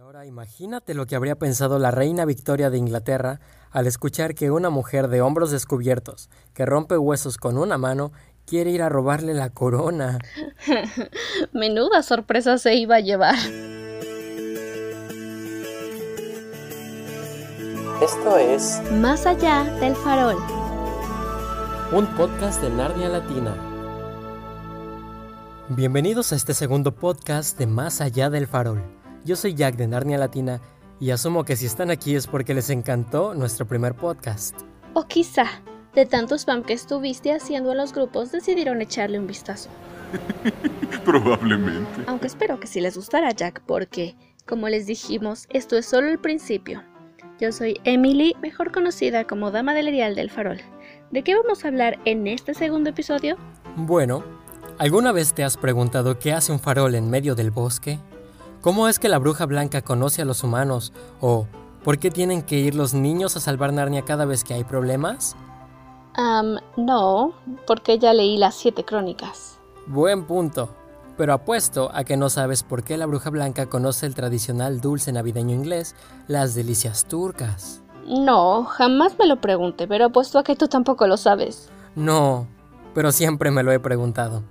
[0.00, 3.40] ahora imagínate lo que habría pensado la reina Victoria de Inglaterra
[3.70, 8.10] al escuchar que una mujer de hombros descubiertos, que rompe huesos con una mano,
[8.46, 10.18] quiere ir a robarle la corona.
[11.52, 13.36] Menuda sorpresa se iba a llevar.
[18.02, 20.36] Esto es Más allá del farol.
[21.92, 23.54] un podcast de Narnia Latina.
[25.68, 28.99] Bienvenidos a este segundo podcast de Más allá del farol.
[29.24, 30.62] Yo soy Jack de Narnia Latina
[30.98, 34.58] y asumo que si están aquí es porque les encantó nuestro primer podcast.
[34.94, 35.44] O quizá,
[35.94, 39.68] de tanto spam que estuviste haciendo en los grupos, decidieron echarle un vistazo.
[41.04, 42.02] Probablemente.
[42.06, 44.16] Aunque espero que sí les gustara Jack, porque,
[44.46, 46.82] como les dijimos, esto es solo el principio.
[47.38, 50.60] Yo soy Emily, mejor conocida como Dama del Erial del Farol.
[51.10, 53.36] ¿De qué vamos a hablar en este segundo episodio?
[53.76, 54.24] Bueno,
[54.78, 57.98] ¿alguna vez te has preguntado qué hace un farol en medio del bosque?
[58.60, 60.92] ¿Cómo es que la bruja blanca conoce a los humanos?
[61.20, 61.46] ¿O
[61.82, 65.34] por qué tienen que ir los niños a salvar Narnia cada vez que hay problemas?
[66.14, 67.32] Am, no,
[67.66, 69.58] porque ya leí las siete crónicas.
[69.86, 70.68] Buen punto.
[71.16, 75.10] Pero apuesto a que no sabes por qué la bruja blanca conoce el tradicional dulce
[75.10, 75.94] navideño inglés,
[76.28, 77.82] las delicias turcas.
[78.06, 81.70] No, jamás me lo pregunté, pero apuesto a que tú tampoco lo sabes.
[81.94, 82.46] No,
[82.94, 84.42] pero siempre me lo he preguntado.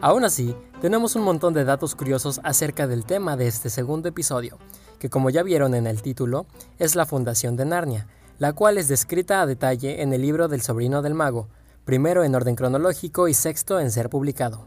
[0.00, 4.58] Aún así, tenemos un montón de datos curiosos acerca del tema de este segundo episodio,
[4.98, 6.44] que como ya vieron en el título,
[6.80, 8.08] es la fundación de Narnia,
[8.40, 11.48] la cual es descrita a detalle en el libro del sobrino del mago,
[11.84, 14.66] primero en orden cronológico y sexto en ser publicado.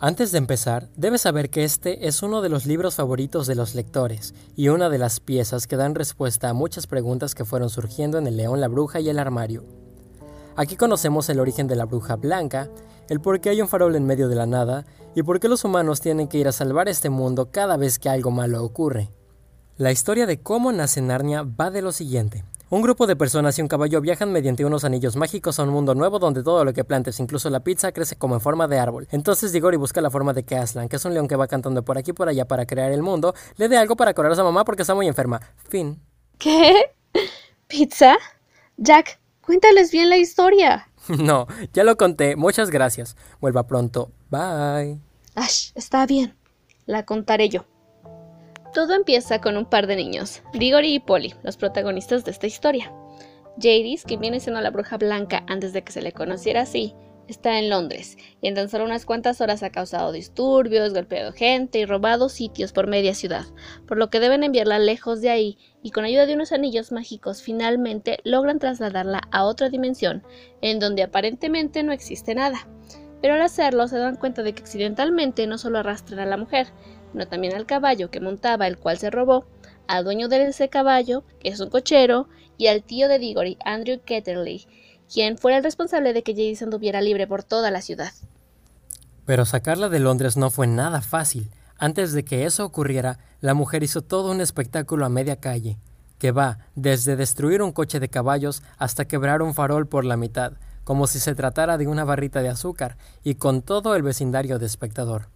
[0.00, 3.74] Antes de empezar, debes saber que este es uno de los libros favoritos de los
[3.74, 8.16] lectores y una de las piezas que dan respuesta a muchas preguntas que fueron surgiendo
[8.16, 9.77] en El León, la Bruja y el Armario.
[10.58, 12.68] Aquí conocemos el origen de la bruja blanca,
[13.08, 14.84] el por qué hay un farol en medio de la nada
[15.14, 18.08] y por qué los humanos tienen que ir a salvar este mundo cada vez que
[18.08, 19.12] algo malo ocurre.
[19.76, 22.42] La historia de cómo nace Narnia va de lo siguiente.
[22.70, 25.94] Un grupo de personas y un caballo viajan mediante unos anillos mágicos a un mundo
[25.94, 29.06] nuevo donde todo lo que plantes, incluso la pizza, crece como en forma de árbol.
[29.12, 31.84] Entonces Digori busca la forma de que Aslan, que es un león que va cantando
[31.84, 34.34] por aquí y por allá para crear el mundo, le dé algo para curar a
[34.34, 35.40] su mamá porque está muy enferma.
[35.68, 36.02] Fin.
[36.36, 36.96] ¿Qué?
[37.68, 38.16] ¿Pizza?
[38.76, 40.88] Jack, cuéntales bien la historia.
[41.08, 42.36] No, ya lo conté.
[42.36, 43.16] Muchas gracias.
[43.40, 44.10] Vuelva pronto.
[44.28, 44.98] Bye.
[45.34, 46.36] Ash, está bien.
[46.84, 47.64] La contaré yo.
[48.74, 52.92] Todo empieza con un par de niños, Diggory y Polly, los protagonistas de esta historia.
[53.56, 56.94] Jadis, que viene siendo la bruja blanca antes de que se le conociera así,
[57.28, 61.78] está en Londres y en tan solo unas cuantas horas ha causado disturbios, golpeado gente
[61.78, 63.44] y robado sitios por media ciudad,
[63.86, 67.42] por lo que deben enviarla lejos de ahí y con ayuda de unos anillos mágicos
[67.42, 70.24] finalmente logran trasladarla a otra dimensión
[70.62, 72.66] en donde aparentemente no existe nada.
[73.20, 76.68] Pero al hacerlo se dan cuenta de que accidentalmente no solo arrastran a la mujer,
[77.12, 79.46] sino también al caballo que montaba el cual se robó,
[79.86, 82.28] al dueño de ese caballo, que es un cochero,
[82.58, 84.66] y al tío de Diggory, Andrew Ketterley,
[85.12, 88.12] quien fuera el responsable de que Jadis anduviera libre por toda la ciudad.
[89.24, 91.50] Pero sacarla de Londres no fue nada fácil.
[91.76, 95.78] Antes de que eso ocurriera, la mujer hizo todo un espectáculo a media calle,
[96.18, 100.54] que va desde destruir un coche de caballos hasta quebrar un farol por la mitad,
[100.82, 104.66] como si se tratara de una barrita de azúcar, y con todo el vecindario de
[104.66, 105.28] espectador.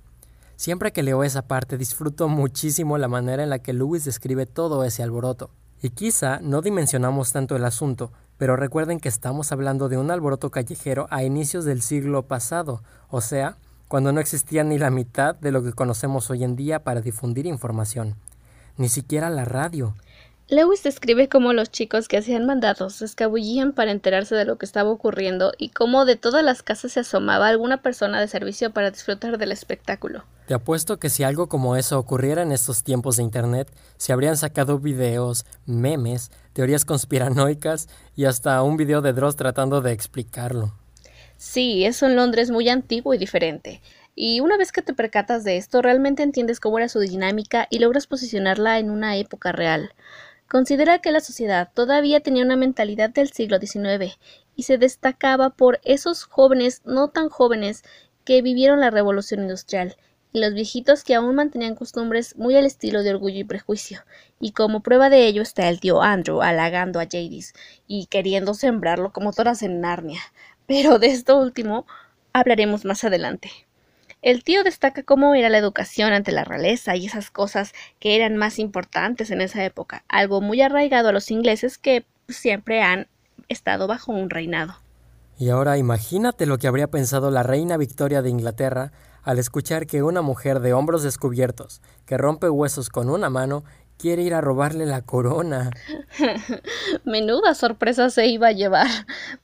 [0.57, 4.85] Siempre que leo esa parte disfruto muchísimo la manera en la que Lewis describe todo
[4.85, 5.51] ese alboroto.
[5.83, 10.51] Y quizá no dimensionamos tanto el asunto, pero recuerden que estamos hablando de un alboroto
[10.51, 13.57] callejero a inicios del siglo pasado, o sea,
[13.89, 17.47] cuando no existía ni la mitad de lo que conocemos hoy en día para difundir
[17.47, 18.17] información.
[18.79, 19.95] Ni siquiera la radio.
[20.49, 24.67] Lewis describe cómo los chicos que hacían mandados se escabullían para enterarse de lo que
[24.67, 28.91] estaba ocurriendo y cómo de todas las casas se asomaba alguna persona de servicio para
[28.91, 30.25] disfrutar del espectáculo.
[30.47, 34.37] Te apuesto que si algo como eso ocurriera en estos tiempos de Internet, se habrían
[34.37, 40.75] sacado videos, memes, teorías conspiranoicas y hasta un video de Dross tratando de explicarlo.
[41.39, 43.81] Sí, es un Londres muy antiguo y diferente.
[44.15, 47.79] Y una vez que te percatas de esto, realmente entiendes cómo era su dinámica y
[47.79, 49.95] logras posicionarla en una época real.
[50.53, 54.19] Considera que la sociedad todavía tenía una mentalidad del siglo XIX
[54.55, 57.85] y se destacaba por esos jóvenes no tan jóvenes
[58.27, 59.97] que vivieron la revolución industrial
[60.31, 64.05] y los viejitos que aún mantenían costumbres muy al estilo de orgullo y prejuicio.
[64.41, 67.55] Y como prueba de ello está el tío Andrew halagando a Jadis
[67.87, 70.21] y queriendo sembrarlo como todas en Narnia.
[70.67, 71.87] Pero de esto último
[72.35, 73.51] hablaremos más adelante.
[74.23, 78.37] El tío destaca cómo era la educación ante la realeza y esas cosas que eran
[78.37, 83.09] más importantes en esa época, algo muy arraigado a los ingleses que siempre han
[83.49, 84.77] estado bajo un reinado.
[85.39, 88.93] Y ahora imagínate lo que habría pensado la reina Victoria de Inglaterra
[89.25, 93.65] al escuchar que una mujer de hombros descubiertos, que rompe huesos con una mano,
[93.99, 95.71] quiere ir a robarle la corona.
[97.05, 98.89] Menuda sorpresa se iba a llevar.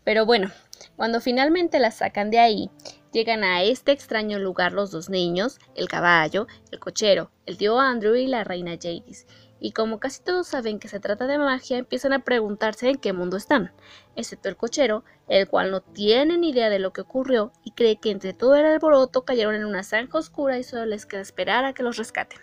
[0.05, 0.51] Pero bueno,
[0.97, 2.71] cuando finalmente la sacan de ahí,
[3.13, 8.15] llegan a este extraño lugar los dos niños, el caballo, el cochero, el tío Andrew
[8.15, 9.27] y la reina Jadis.
[9.61, 13.13] Y como casi todos saben que se trata de magia, empiezan a preguntarse en qué
[13.13, 13.73] mundo están,
[14.15, 17.97] excepto el cochero, el cual no tiene ni idea de lo que ocurrió y cree
[17.97, 21.65] que entre todo el alboroto cayeron en una zanja oscura y solo les queda esperar
[21.65, 22.41] a que los rescaten.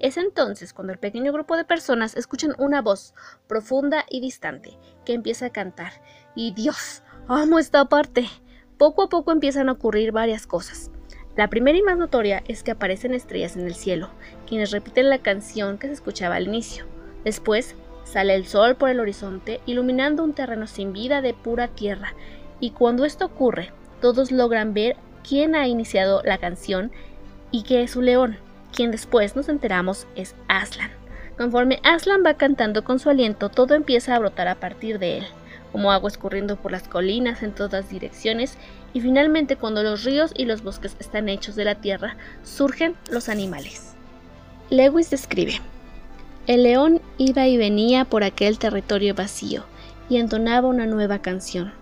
[0.00, 3.14] Es entonces cuando el pequeño grupo de personas escuchan una voz
[3.46, 5.92] profunda y distante que empieza a cantar.
[6.34, 8.28] Y Dios, amo esta parte.
[8.76, 10.90] Poco a poco empiezan a ocurrir varias cosas.
[11.36, 14.10] La primera y más notoria es que aparecen estrellas en el cielo,
[14.46, 16.84] quienes repiten la canción que se escuchaba al inicio.
[17.24, 17.74] Después
[18.04, 22.12] sale el sol por el horizonte, iluminando un terreno sin vida de pura tierra,
[22.60, 24.96] y cuando esto ocurre, todos logran ver
[25.26, 26.92] quién ha iniciado la canción
[27.50, 28.36] y que es un león,
[28.72, 30.90] quien después nos enteramos es Aslan.
[31.38, 35.24] Conforme Aslan va cantando con su aliento, todo empieza a brotar a partir de él
[35.74, 38.58] como agua escurriendo por las colinas en todas direcciones,
[38.92, 43.28] y finalmente cuando los ríos y los bosques están hechos de la tierra, surgen los
[43.28, 43.96] animales.
[44.70, 45.60] Lewis describe,
[46.46, 49.64] el león iba y venía por aquel territorio vacío,
[50.08, 51.72] y entonaba una nueva canción.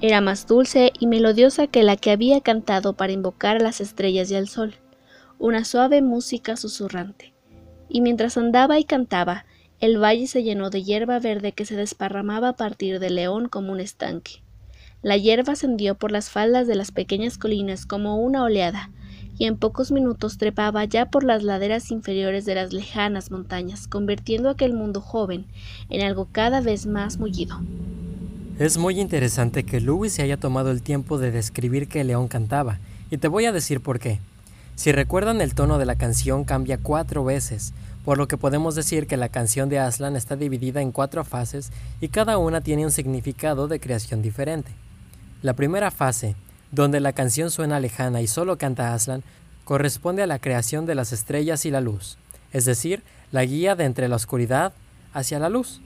[0.00, 4.32] Era más dulce y melodiosa que la que había cantado para invocar a las estrellas
[4.32, 4.74] y al sol,
[5.38, 7.34] una suave música susurrante.
[7.88, 9.44] Y mientras andaba y cantaba,
[9.80, 13.72] el valle se llenó de hierba verde que se desparramaba a partir del león como
[13.72, 14.42] un estanque.
[15.02, 18.90] La hierba ascendió por las faldas de las pequeñas colinas como una oleada,
[19.38, 24.50] y en pocos minutos trepaba ya por las laderas inferiores de las lejanas montañas, convirtiendo
[24.50, 25.46] aquel mundo joven
[25.90, 27.60] en algo cada vez más mullido.
[28.58, 32.26] Es muy interesante que Lewis se haya tomado el tiempo de describir que el león
[32.26, 32.80] cantaba,
[33.12, 34.18] y te voy a decir por qué.
[34.74, 37.72] Si recuerdan el tono de la canción cambia cuatro veces,
[38.08, 41.70] por lo que podemos decir que la canción de Aslan está dividida en cuatro fases
[42.00, 44.70] y cada una tiene un significado de creación diferente.
[45.42, 46.34] La primera fase,
[46.72, 49.22] donde la canción suena lejana y solo canta Aslan,
[49.66, 52.16] corresponde a la creación de las estrellas y la luz,
[52.50, 54.72] es decir, la guía de entre la oscuridad
[55.12, 55.82] hacia la luz.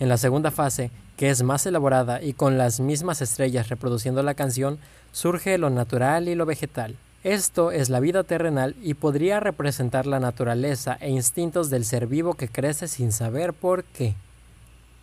[0.00, 4.32] En la segunda fase, que es más elaborada y con las mismas estrellas reproduciendo la
[4.32, 4.78] canción,
[5.12, 6.96] surge lo natural y lo vegetal.
[7.24, 12.34] Esto es la vida terrenal y podría representar la naturaleza e instintos del ser vivo
[12.34, 14.14] que crece sin saber por qué.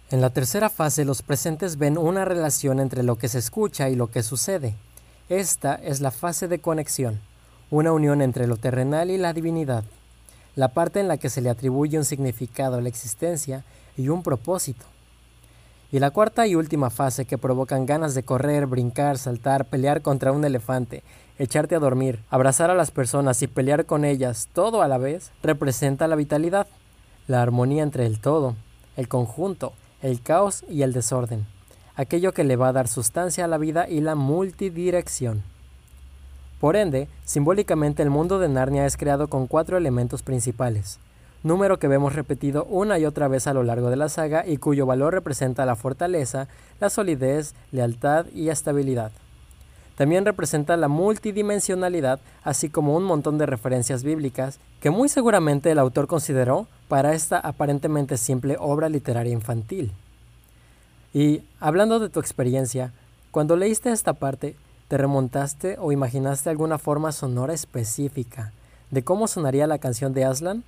[0.09, 3.95] En la tercera fase los presentes ven una relación entre lo que se escucha y
[3.95, 4.75] lo que sucede.
[5.27, 7.19] Esta es la fase de conexión,
[7.71, 9.83] una unión entre lo terrenal y la divinidad,
[10.55, 13.63] la parte en la que se le atribuye un significado a la existencia
[13.97, 14.85] y un propósito.
[15.91, 20.31] Y la cuarta y última fase que provocan ganas de correr, brincar, saltar, pelear contra
[20.31, 21.03] un elefante,
[21.39, 25.31] echarte a dormir, abrazar a las personas y pelear con ellas todo a la vez,
[25.41, 26.67] representa la vitalidad,
[27.27, 28.55] la armonía entre el todo,
[28.97, 31.45] el conjunto, el caos y el desorden,
[31.95, 35.43] aquello que le va a dar sustancia a la vida y la multidirección.
[36.59, 40.99] Por ende, simbólicamente el mundo de Narnia es creado con cuatro elementos principales,
[41.43, 44.57] número que vemos repetido una y otra vez a lo largo de la saga y
[44.57, 46.47] cuyo valor representa la fortaleza,
[46.79, 49.11] la solidez, lealtad y estabilidad.
[49.95, 55.79] También representa la multidimensionalidad, así como un montón de referencias bíblicas que muy seguramente el
[55.79, 59.91] autor consideró para esta aparentemente simple obra literaria infantil.
[61.13, 62.91] Y hablando de tu experiencia,
[63.29, 64.55] cuando leíste esta parte,
[64.87, 68.51] ¿te remontaste o imaginaste alguna forma sonora específica
[68.89, 70.63] de cómo sonaría la canción de Aslan?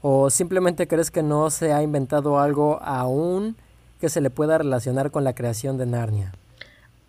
[0.00, 3.56] ¿O simplemente crees que no se ha inventado algo aún
[4.00, 6.32] que se le pueda relacionar con la creación de Narnia?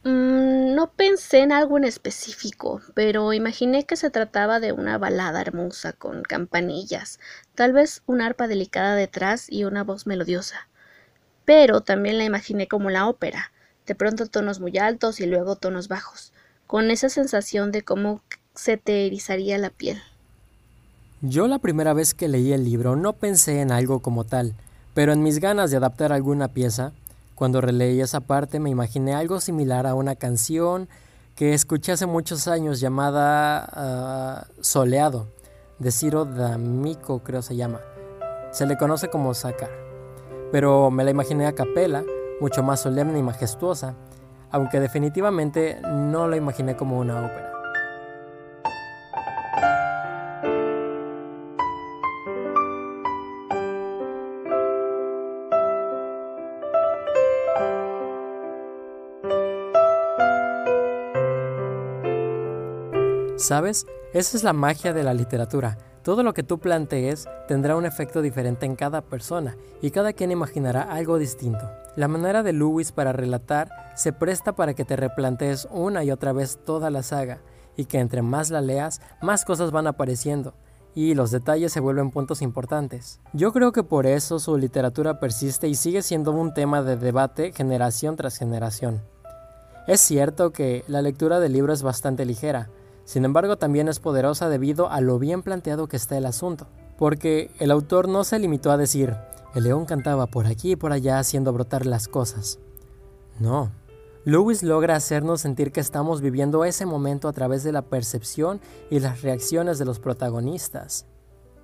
[0.03, 5.39] Mm, no pensé en algo en específico, pero imaginé que se trataba de una balada
[5.39, 7.19] hermosa con campanillas,
[7.55, 10.67] tal vez una arpa delicada detrás y una voz melodiosa.
[11.45, 13.53] Pero también la imaginé como la ópera,
[13.85, 16.33] de pronto tonos muy altos y luego tonos bajos,
[16.67, 18.21] con esa sensación de cómo
[18.55, 20.01] se te erizaría la piel.
[21.21, 24.53] Yo la primera vez que leí el libro no pensé en algo como tal,
[24.93, 26.91] pero en mis ganas de adaptar alguna pieza,
[27.43, 30.87] cuando releí esa parte me imaginé algo similar a una canción
[31.35, 35.27] que escuché hace muchos años llamada ah, Soleado,
[35.77, 37.81] de Ciro D'Amico creo se llama.
[38.53, 39.71] Se le conoce como Sacar.
[40.53, 42.05] Pero me la imaginé a capela,
[42.39, 43.93] mucho más solemne y majestuosa,
[44.49, 47.52] aunque definitivamente no la imaginé como una ópera.
[63.43, 63.85] ¿Sabes?
[64.13, 65.77] Esa es la magia de la literatura.
[66.01, 70.31] Todo lo que tú plantees tendrá un efecto diferente en cada persona y cada quien
[70.31, 71.69] imaginará algo distinto.
[71.97, 76.31] La manera de Lewis para relatar se presta para que te replantees una y otra
[76.31, 77.41] vez toda la saga
[77.75, 80.53] y que entre más la leas, más cosas van apareciendo
[80.95, 83.19] y los detalles se vuelven puntos importantes.
[83.33, 87.51] Yo creo que por eso su literatura persiste y sigue siendo un tema de debate
[87.51, 89.01] generación tras generación.
[89.85, 92.69] Es cierto que la lectura del libro es bastante ligera,
[93.05, 96.67] sin embargo, también es poderosa debido a lo bien planteado que está el asunto,
[96.97, 99.15] porque el autor no se limitó a decir,
[99.55, 102.59] el león cantaba por aquí y por allá haciendo brotar las cosas.
[103.39, 103.71] No,
[104.25, 108.99] Lewis logra hacernos sentir que estamos viviendo ese momento a través de la percepción y
[108.99, 111.05] las reacciones de los protagonistas.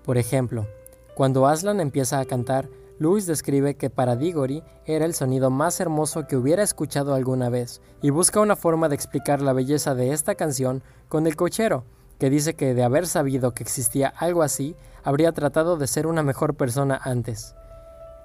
[0.03, 0.67] Por ejemplo,
[1.15, 2.69] cuando Aslan empieza a cantar,
[3.00, 7.82] Lewis describe que para Diggory era el sonido más hermoso que hubiera escuchado alguna vez
[8.01, 11.86] y busca una forma de explicar la belleza de esta canción con el cochero,
[12.20, 16.24] que dice que de haber sabido que existía algo así, habría tratado de ser una
[16.24, 17.56] mejor persona antes.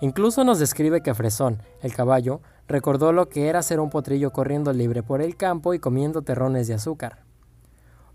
[0.01, 4.73] Incluso nos describe que Fresón, el caballo, recordó lo que era ser un potrillo corriendo
[4.73, 7.24] libre por el campo y comiendo terrones de azúcar.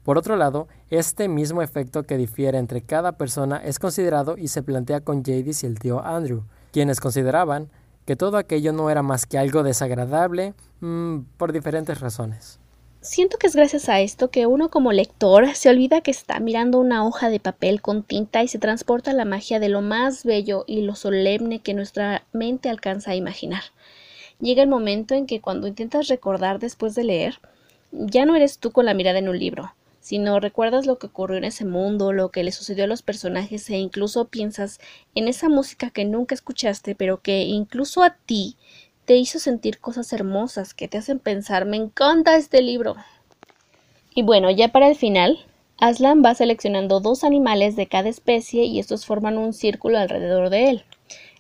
[0.10, 4.64] Por otro lado, este mismo efecto que difiere entre cada persona es considerado y se
[4.64, 7.70] plantea con Jadis y el tío Andrew, quienes consideraban
[8.08, 12.60] que todo aquello no era más que algo desagradable mm, por diferentes razones.
[13.02, 16.80] Siento que es gracias a esto que uno como lector se olvida que está mirando
[16.80, 20.64] una hoja de papel con tinta y se transporta la magia de lo más bello
[20.66, 23.62] y lo solemne que nuestra mente alcanza a imaginar.
[24.40, 27.40] Llega el momento en que cuando intentas recordar después de leer,
[27.92, 29.72] ya no eres tú con la mirada en un libro,
[30.10, 33.04] si no recuerdas lo que ocurrió en ese mundo, lo que le sucedió a los
[33.04, 34.80] personajes e incluso piensas
[35.14, 38.58] en esa música que nunca escuchaste, pero que incluso a ti
[39.06, 42.96] te hizo sentir cosas hermosas que te hacen pensar, me encanta este libro.
[44.16, 45.46] Y bueno, ya para el final,
[45.78, 50.72] Aslan va seleccionando dos animales de cada especie y estos forman un círculo alrededor de
[50.72, 50.86] él.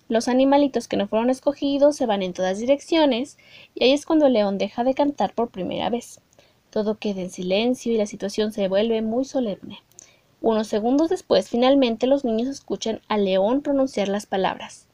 [0.10, 3.40] Los animalitos que no fueron escogidos se van en todas direcciones
[3.74, 6.22] y ahí es cuando el león deja de cantar por primera vez.
[6.70, 9.80] Todo queda en silencio y la situación se vuelve muy solemne.
[10.42, 14.88] Unos segundos después, finalmente los niños escuchan al león pronunciar las palabras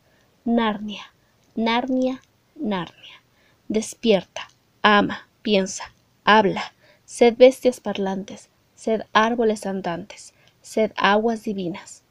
[0.46, 1.14] Narnia,
[1.56, 2.22] Narnia,
[2.56, 3.22] Narnia.
[3.68, 4.48] Despierta,
[4.82, 12.05] ama, piensa, habla, sed bestias parlantes, sed árboles andantes, sed aguas divinas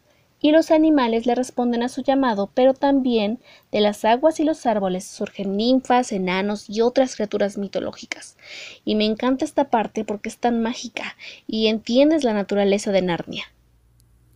[0.44, 3.40] y los animales le responden a su llamado, pero también
[3.72, 8.36] de las aguas y los árboles surgen ninfas, enanos y otras criaturas mitológicas.
[8.84, 13.44] Y me encanta esta parte porque es tan mágica y entiendes la naturaleza de Narnia.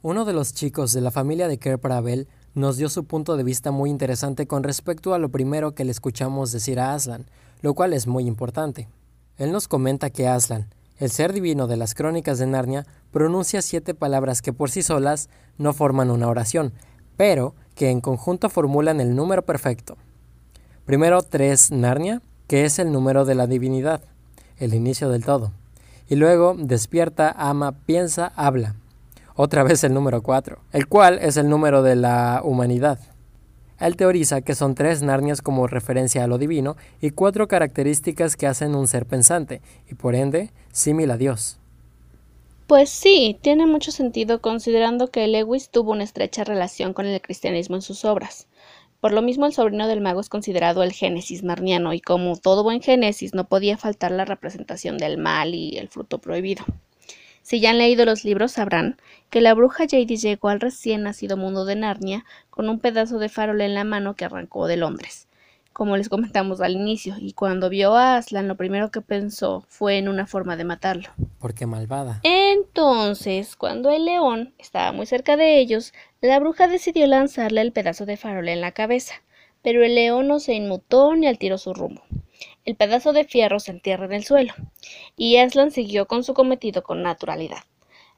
[0.00, 3.70] Uno de los chicos de la familia de Kerparabel nos dio su punto de vista
[3.70, 7.26] muy interesante con respecto a lo primero que le escuchamos decir a Aslan,
[7.60, 8.88] lo cual es muy importante.
[9.36, 13.94] Él nos comenta que Aslan, el ser divino de las crónicas de Narnia pronuncia siete
[13.94, 16.72] palabras que por sí solas no forman una oración,
[17.16, 19.96] pero que en conjunto formulan el número perfecto.
[20.84, 24.00] Primero tres Narnia, que es el número de la divinidad,
[24.58, 25.52] el inicio del todo.
[26.08, 28.74] Y luego despierta, ama, piensa, habla.
[29.34, 32.98] Otra vez el número cuatro, el cual es el número de la humanidad.
[33.80, 38.46] Él teoriza que son tres Narnias como referencia a lo divino y cuatro características que
[38.46, 41.58] hacen un ser pensante, y por ende, símil a Dios.
[42.66, 47.76] Pues sí, tiene mucho sentido considerando que Lewis tuvo una estrecha relación con el cristianismo
[47.76, 48.46] en sus obras.
[49.00, 52.64] Por lo mismo, el sobrino del mago es considerado el Génesis narniano, y como todo
[52.64, 56.64] buen Génesis, no podía faltar la representación del mal y el fruto prohibido.
[57.48, 58.98] Si ya han leído los libros sabrán
[59.30, 63.30] que la bruja Jadis llegó al recién nacido mundo de Narnia con un pedazo de
[63.30, 65.28] farol en la mano que arrancó de Londres,
[65.72, 69.96] como les comentamos al inicio, y cuando vio a Aslan lo primero que pensó fue
[69.96, 71.08] en una forma de matarlo.
[71.38, 72.20] Porque malvada.
[72.22, 78.04] Entonces, cuando el león estaba muy cerca de ellos, la bruja decidió lanzarle el pedazo
[78.04, 79.14] de farol en la cabeza,
[79.62, 82.02] pero el león no se inmutó ni alteró su rumbo.
[82.68, 84.52] El pedazo de fierro se entierra en el suelo,
[85.16, 87.64] y Aslan siguió con su cometido con naturalidad.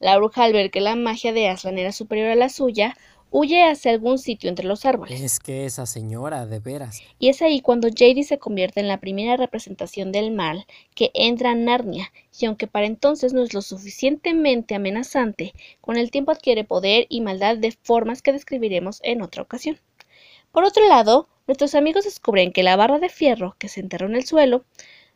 [0.00, 2.96] La bruja, al ver que la magia de Aslan era superior a la suya,
[3.30, 5.20] huye hacia algún sitio entre los árboles.
[5.20, 7.00] Es que esa señora, de veras.
[7.20, 10.66] Y es ahí cuando Jady se convierte en la primera representación del mal
[10.96, 16.10] que entra a Narnia, y aunque para entonces no es lo suficientemente amenazante, con el
[16.10, 19.78] tiempo adquiere poder y maldad de formas que describiremos en otra ocasión.
[20.50, 24.14] Por otro lado, nuestros amigos descubren que la barra de fierro que se enterró en
[24.14, 24.62] el suelo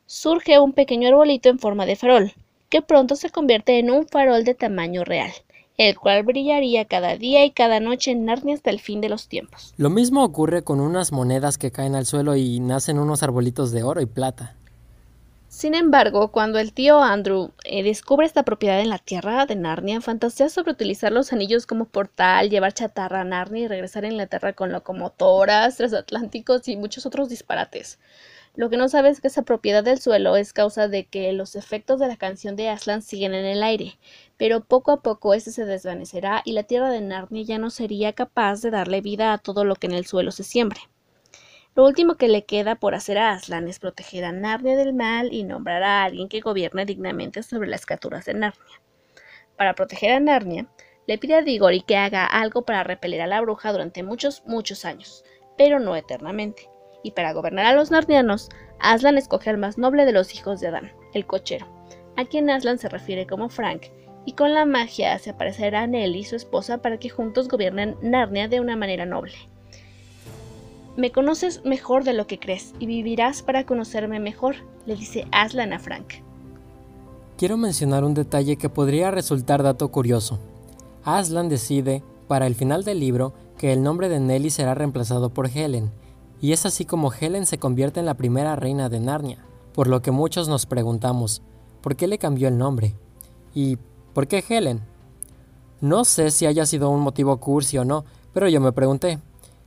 [0.07, 2.33] surge un pequeño arbolito en forma de farol,
[2.71, 5.31] que pronto se convierte en un farol de tamaño real,
[5.79, 9.29] el cual brillaría cada día y cada noche en Narnia hasta el fin de los
[9.29, 9.75] tiempos.
[9.77, 13.85] Lo mismo ocurre con unas monedas que caen al suelo y nacen unos arbolitos de
[13.85, 14.57] oro y plata.
[15.57, 20.01] Sin embargo, cuando el tío Andrew eh, descubre esta propiedad en la tierra de Narnia,
[20.01, 24.55] fantasea sobre utilizar los anillos como portal, llevar chatarra a Narnia y regresar a Inglaterra
[24.55, 28.01] con locomotoras, transatlánticos y muchos otros disparates.
[28.57, 31.55] Lo que no sabe es que esa propiedad del suelo es causa de que los
[31.55, 33.97] efectos de la canción de Aslan siguen en el aire,
[34.37, 38.13] pero poco a poco este se desvanecerá y la tierra de Narnia ya no sería
[38.13, 40.81] capaz de darle vida a todo lo que en el suelo se siembre.
[41.77, 45.33] Lo último que le queda por hacer a Aslan es proteger a Narnia del mal
[45.33, 48.81] y nombrar a alguien que gobierne dignamente sobre las criaturas de Narnia.
[49.57, 50.69] Para proteger a Narnia,
[51.09, 54.85] le pide a Diggory que haga algo para repeler a la bruja durante muchos, muchos
[54.85, 55.25] años,
[55.59, 56.71] pero no eternamente.
[57.03, 60.69] Y para gobernar a los narnianos, Aslan escoge al más noble de los hijos de
[60.69, 61.67] Adán, el cochero,
[62.17, 63.87] a quien Aslan se refiere como Frank,
[64.25, 68.47] y con la magia hace aparecer a Nelly, su esposa, para que juntos gobiernen Narnia
[68.47, 69.35] de una manera noble.
[70.97, 74.55] Me conoces mejor de lo que crees y vivirás para conocerme mejor,
[74.87, 76.15] le dice Aslan a Frank.
[77.37, 80.39] Quiero mencionar un detalle que podría resultar dato curioso.
[81.03, 85.49] Aslan decide, para el final del libro, que el nombre de Nelly será reemplazado por
[85.49, 85.91] Helen,
[86.41, 90.01] y es así como Helen se convierte en la primera reina de Narnia, por lo
[90.01, 91.43] que muchos nos preguntamos,
[91.81, 92.95] ¿por qué le cambió el nombre?
[93.53, 93.79] ¿Y
[94.13, 94.81] por qué Helen?
[95.81, 99.19] No sé si haya sido un motivo cursi o no, pero yo me pregunté,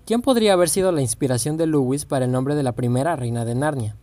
[0.07, 3.43] ¿Quién podría haber sido la inspiración de Lewis para el nombre de la primera reina
[3.43, 3.97] de Narnia?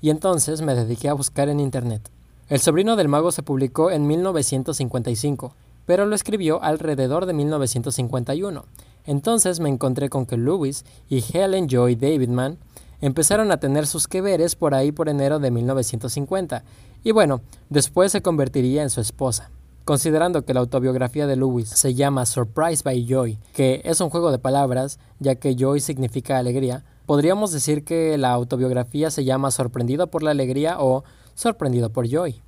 [0.00, 2.08] Y entonces me dediqué a buscar en Internet.
[2.48, 5.54] El sobrino del mago se publicó en 1955,
[5.84, 8.64] pero lo escribió alrededor de 1951.
[9.04, 12.56] Entonces me encontré con que Lewis y Helen Joy Davidman
[13.02, 16.64] empezaron a tener sus que veres por ahí por enero de 1950,
[17.04, 19.50] y bueno, después se convertiría en su esposa.
[19.84, 24.30] Considerando que la autobiografía de Lewis se llama Surprise by Joy, que es un juego
[24.30, 30.06] de palabras, ya que joy significa alegría, podríamos decir que la autobiografía se llama Sorprendido
[30.06, 31.02] por la alegría o
[31.34, 32.40] Sorprendido por Joy.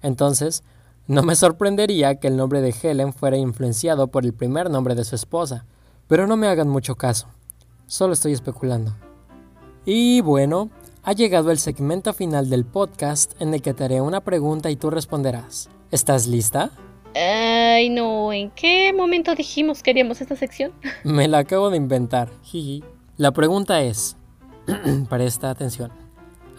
[0.00, 0.62] Entonces,
[1.08, 5.04] no me sorprendería que el nombre de Helen fuera influenciado por el primer nombre de
[5.04, 5.66] su esposa,
[6.06, 7.26] pero no me hagan mucho caso,
[7.88, 8.94] solo estoy especulando.
[9.84, 10.70] Y bueno,
[11.02, 14.76] ha llegado el segmento final del podcast en el que te haré una pregunta y
[14.76, 15.68] tú responderás.
[15.92, 16.70] ¿Estás lista?
[17.14, 20.72] Ay, no, ¿en qué momento dijimos que haríamos esta sección?
[21.04, 22.28] Me la acabo de inventar.
[23.16, 24.16] La pregunta es,
[25.08, 25.92] presta atención.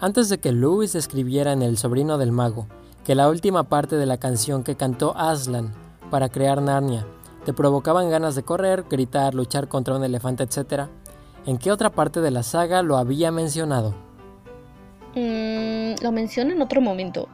[0.00, 2.66] Antes de que Lewis escribiera en El sobrino del mago
[3.04, 5.74] que la última parte de la canción que cantó Aslan
[6.10, 7.06] para crear Narnia
[7.44, 10.88] te provocaban ganas de correr, gritar, luchar contra un elefante, etc.,
[11.46, 13.94] ¿en qué otra parte de la saga lo había mencionado?
[15.14, 17.28] Mm, lo menciona en otro momento.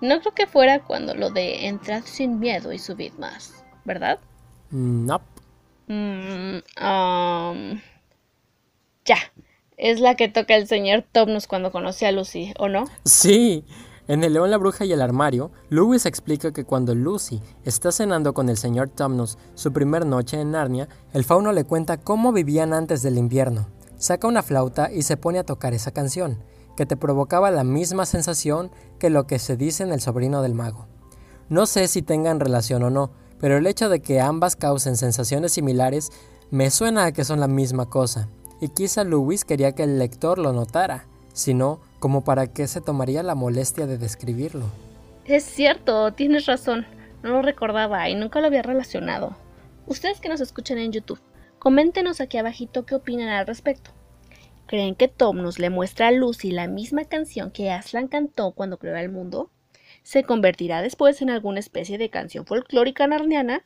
[0.00, 4.18] No creo que fuera cuando lo de entrar sin miedo y subir más, ¿verdad?
[4.70, 5.20] No.
[5.88, 7.80] Mm, um,
[9.04, 9.16] ya.
[9.76, 12.84] Es la que toca el señor Tomnos cuando conoce a Lucy, ¿o no?
[13.04, 13.64] Sí.
[14.08, 18.34] En El León, la Bruja y el Armario, Lewis explica que cuando Lucy está cenando
[18.34, 22.72] con el señor Tomnos su primer noche en Narnia, el fauno le cuenta cómo vivían
[22.72, 23.68] antes del invierno.
[23.98, 26.38] Saca una flauta y se pone a tocar esa canción
[26.80, 30.54] que te provocaba la misma sensación que lo que se dice en El sobrino del
[30.54, 30.86] mago.
[31.50, 35.52] No sé si tengan relación o no, pero el hecho de que ambas causen sensaciones
[35.52, 36.10] similares
[36.50, 38.30] me suena a que son la misma cosa,
[38.62, 42.80] y quizá Lewis quería que el lector lo notara, si no, como para qué se
[42.80, 44.64] tomaría la molestia de describirlo.
[45.26, 46.86] Es cierto, tienes razón,
[47.22, 49.36] no lo recordaba y nunca lo había relacionado.
[49.86, 51.20] Ustedes que nos escuchan en YouTube,
[51.58, 53.90] coméntenos aquí abajito qué opinan al respecto.
[54.70, 58.78] ¿Creen que Tom nos le muestra a Lucy la misma canción que Aslan cantó cuando
[58.78, 59.50] creó el mundo?
[60.04, 63.64] ¿Se convertirá después en alguna especie de canción folclórica narniana?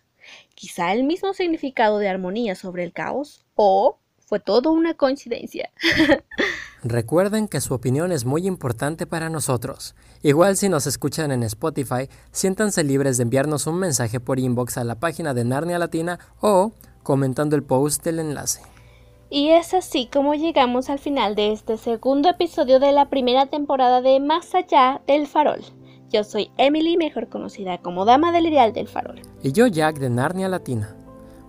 [0.55, 3.45] ¿Quizá el mismo significado de armonía sobre el caos?
[3.55, 5.71] ¿O fue todo una coincidencia?
[6.83, 9.95] Recuerden que su opinión es muy importante para nosotros.
[10.23, 14.85] Igual si nos escuchan en Spotify, siéntanse libres de enviarnos un mensaje por inbox a
[14.85, 18.63] la página de Narnia Latina o comentando el post del enlace.
[19.35, 24.01] Y es así como llegamos al final de este segundo episodio de la primera temporada
[24.01, 25.61] de Más allá del farol.
[26.09, 29.21] Yo soy Emily, mejor conocida como Dama del Ideal del Farol.
[29.43, 30.95] Y yo Jack de Narnia Latina.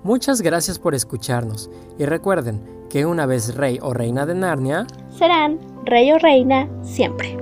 [0.02, 1.70] Muchas gracias por escucharnos
[2.00, 7.38] y recuerden que una vez rey o reina de Narnia, serán rey o reina siempre.